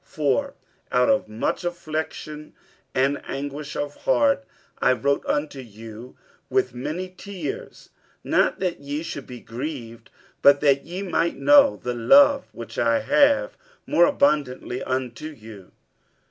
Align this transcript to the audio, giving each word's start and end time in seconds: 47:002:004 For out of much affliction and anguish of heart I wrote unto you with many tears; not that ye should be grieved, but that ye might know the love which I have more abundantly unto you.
47:002:004 0.03 0.09
For 0.09 0.53
out 0.91 1.09
of 1.09 1.27
much 1.27 1.63
affliction 1.63 2.53
and 2.95 3.21
anguish 3.27 3.75
of 3.75 3.95
heart 3.97 4.43
I 4.79 4.93
wrote 4.93 5.23
unto 5.27 5.59
you 5.59 6.17
with 6.49 6.73
many 6.73 7.07
tears; 7.15 7.91
not 8.23 8.59
that 8.61 8.79
ye 8.79 9.03
should 9.03 9.27
be 9.27 9.41
grieved, 9.41 10.09
but 10.41 10.59
that 10.61 10.85
ye 10.85 11.03
might 11.03 11.37
know 11.37 11.75
the 11.83 11.93
love 11.93 12.47
which 12.51 12.79
I 12.79 13.01
have 13.01 13.55
more 13.85 14.05
abundantly 14.07 14.81
unto 14.81 15.27
you. 15.27 15.71